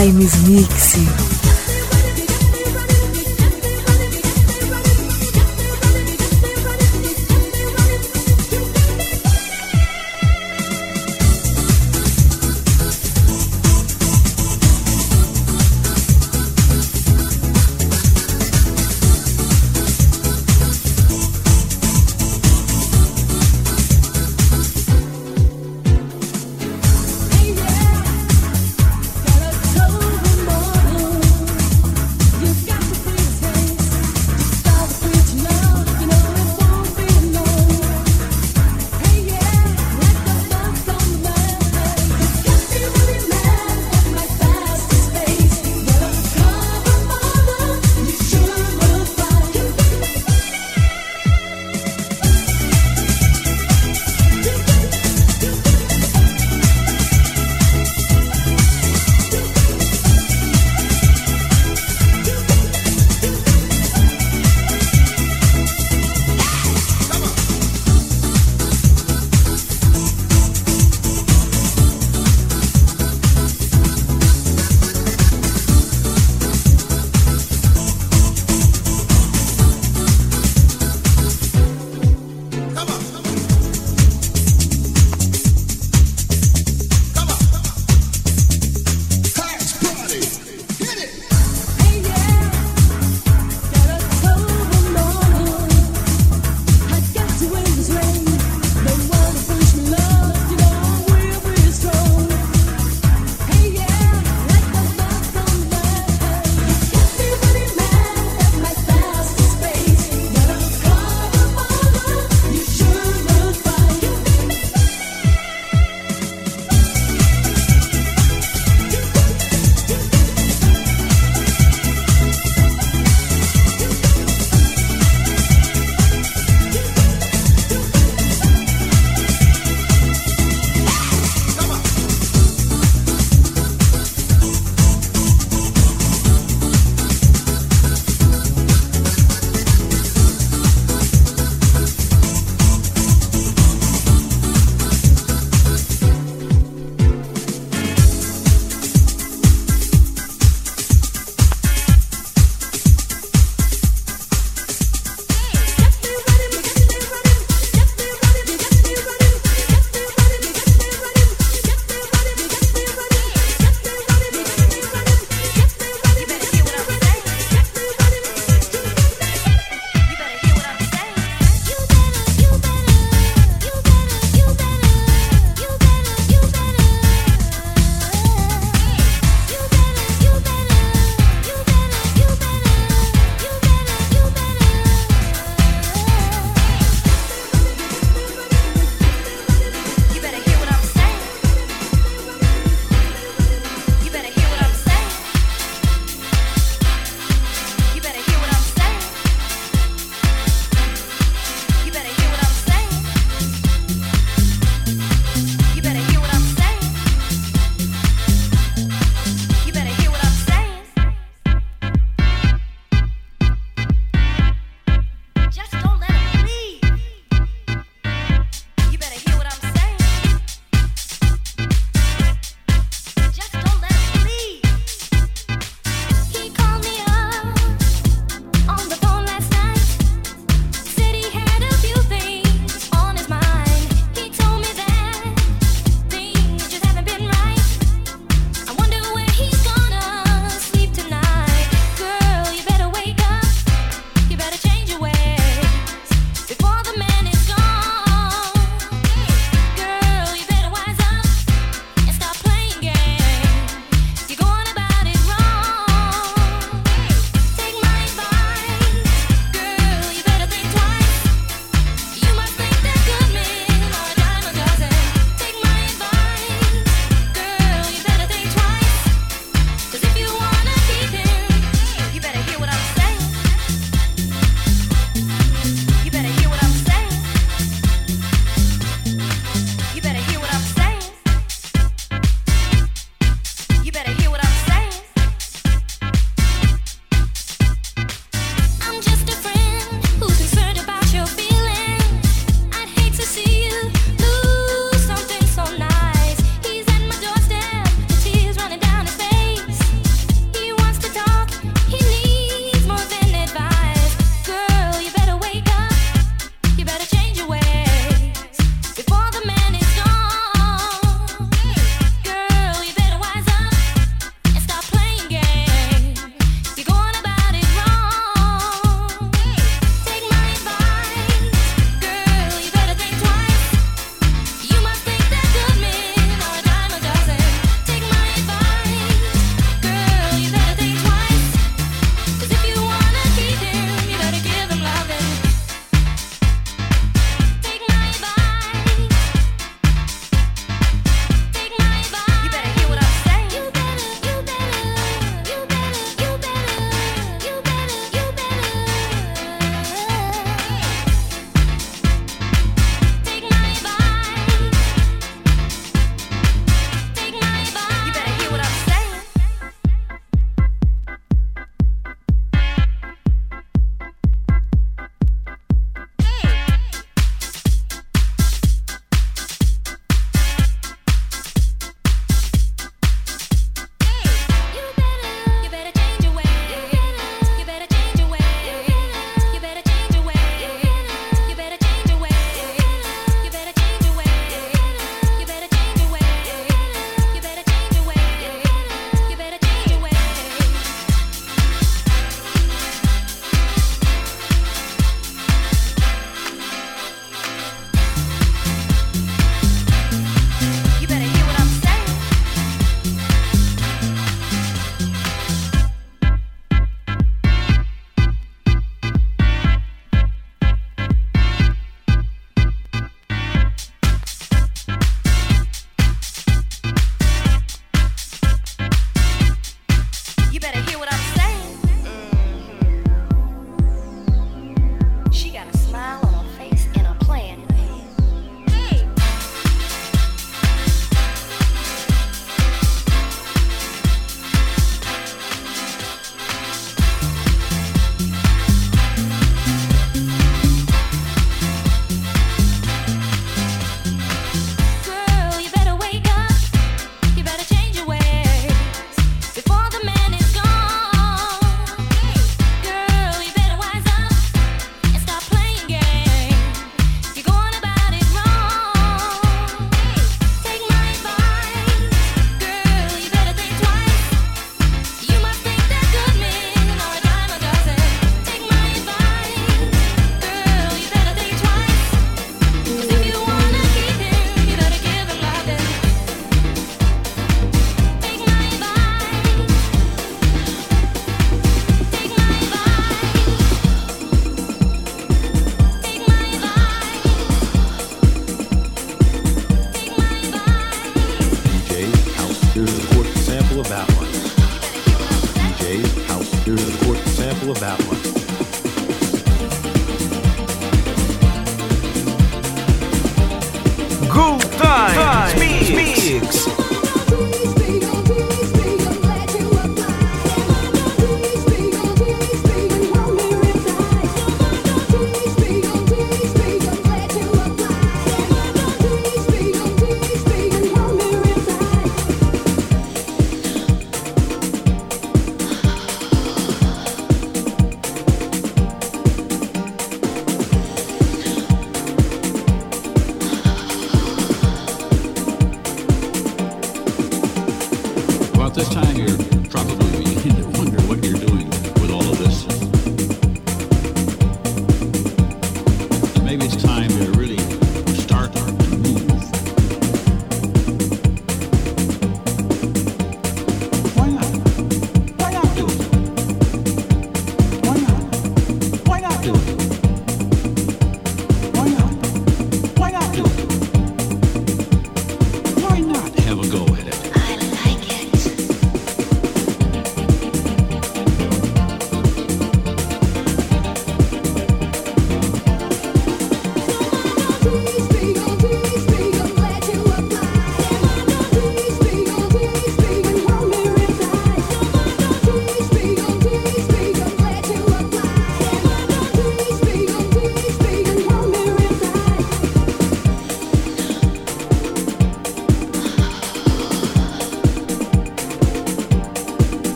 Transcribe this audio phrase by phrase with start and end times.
[0.00, 1.29] Times Mix.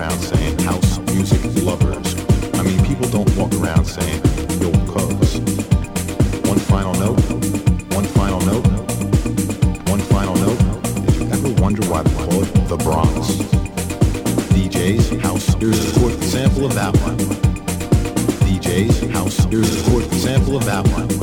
[0.00, 2.14] around saying house music lovers.
[2.54, 4.22] I mean, people don't walk around saying,
[4.58, 5.38] yo, clothes.
[6.48, 7.20] One final note,
[7.92, 8.66] one final note,
[9.90, 10.58] one final note.
[11.04, 13.28] Did you ever wonder why they call it the Bronx?
[14.54, 17.18] DJs, house, here's a short sample of that one.
[18.48, 21.19] DJs, house, here's a short sample of that one.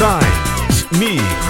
[0.00, 0.90] Times.
[0.92, 1.49] Mix.